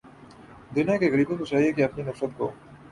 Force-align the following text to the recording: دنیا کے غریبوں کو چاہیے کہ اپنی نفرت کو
دنیا 0.71 0.97
کے 0.97 1.11
غریبوں 1.11 1.37
کو 1.37 1.45
چاہیے 1.45 1.71
کہ 1.71 1.83
اپنی 1.83 2.03
نفرت 2.03 2.37
کو 2.37 2.51